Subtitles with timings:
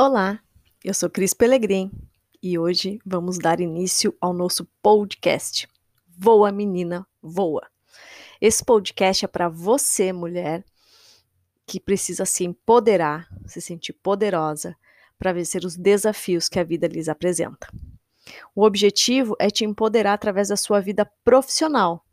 [0.00, 0.38] Olá,
[0.84, 1.90] eu sou Cris Pelegrim
[2.40, 5.68] e hoje vamos dar início ao nosso podcast
[6.06, 7.66] Voa Menina Voa.
[8.40, 10.64] Esse podcast é para você, mulher,
[11.66, 14.76] que precisa se empoderar, se sentir poderosa
[15.18, 17.66] para vencer os desafios que a vida lhes apresenta.
[18.54, 22.04] O objetivo é te empoderar através da sua vida profissional,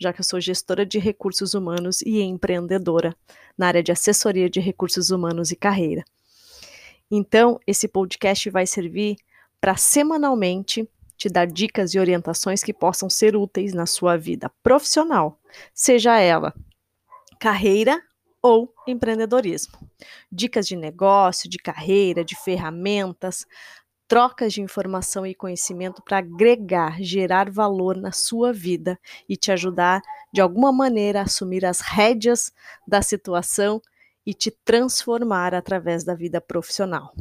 [0.00, 3.16] já que eu sou gestora de recursos humanos e empreendedora
[3.58, 6.04] na área de assessoria de recursos humanos e carreira.
[7.14, 9.16] Então, esse podcast vai servir
[9.60, 15.38] para semanalmente te dar dicas e orientações que possam ser úteis na sua vida profissional,
[15.74, 16.54] seja ela
[17.38, 18.02] carreira
[18.40, 19.74] ou empreendedorismo.
[20.30, 23.46] Dicas de negócio, de carreira, de ferramentas,
[24.08, 30.00] trocas de informação e conhecimento para agregar, gerar valor na sua vida e te ajudar
[30.32, 32.52] de alguma maneira a assumir as rédeas
[32.88, 33.82] da situação
[34.24, 37.14] e te transformar através da vida profissional.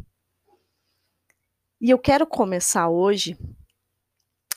[1.80, 3.38] E eu quero começar hoje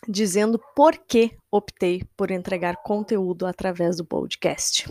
[0.07, 4.87] dizendo por que optei por entregar conteúdo através do podcast.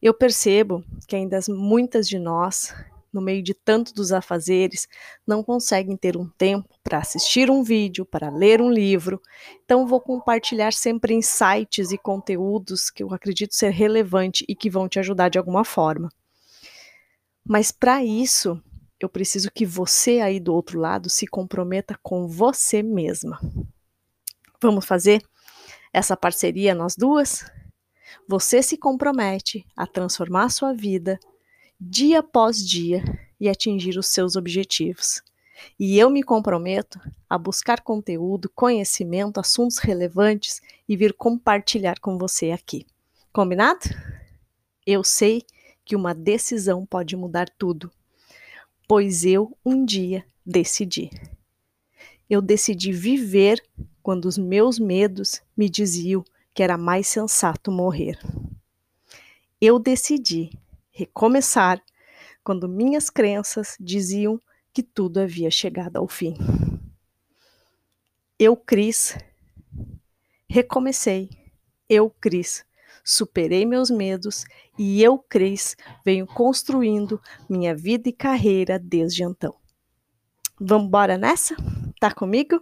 [0.00, 2.72] Eu percebo que ainda muitas de nós
[3.18, 4.86] no meio de tanto dos afazeres,
[5.26, 9.20] não conseguem ter um tempo para assistir um vídeo, para ler um livro.
[9.64, 14.88] Então, vou compartilhar sempre insights e conteúdos que eu acredito ser relevante e que vão
[14.88, 16.08] te ajudar de alguma forma.
[17.44, 18.62] Mas para isso,
[19.00, 23.40] eu preciso que você aí do outro lado se comprometa com você mesma.
[24.62, 25.22] Vamos fazer
[25.92, 27.44] essa parceria nós duas?
[28.28, 31.18] Você se compromete a transformar a sua vida
[31.80, 33.02] dia após dia
[33.40, 35.22] e atingir os seus objetivos.
[35.78, 42.50] E eu me comprometo a buscar conteúdo, conhecimento, assuntos relevantes e vir compartilhar com você
[42.50, 42.86] aqui.
[43.32, 43.80] Combinado?
[44.86, 45.44] Eu sei
[45.84, 47.90] que uma decisão pode mudar tudo,
[48.86, 51.10] pois eu um dia decidi.
[52.28, 53.62] Eu decidi viver
[54.02, 56.24] quando os meus medos me diziam
[56.54, 58.18] que era mais sensato morrer.
[59.60, 60.50] Eu decidi
[60.98, 61.80] recomeçar
[62.42, 64.40] quando minhas crenças diziam
[64.72, 66.34] que tudo havia chegado ao fim.
[68.36, 69.16] Eu, Cris,
[70.48, 71.30] recomecei.
[71.88, 72.64] Eu, Cris,
[73.04, 74.44] superei meus medos
[74.76, 79.54] e eu, Cris, venho construindo minha vida e carreira desde então.
[80.60, 81.54] Vamos embora nessa?
[82.00, 82.60] Tá comigo?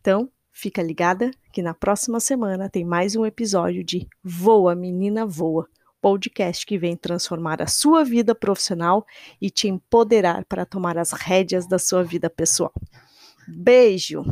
[0.00, 5.68] Então, fica ligada que na próxima semana tem mais um episódio de Voa Menina Voa
[6.00, 9.04] podcast que vem transformar a sua vida profissional
[9.40, 12.72] e te empoderar para tomar as rédeas da sua vida pessoal.
[13.46, 14.22] Beijo!